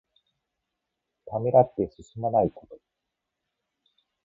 [1.27, 2.79] ためらって進まないこと。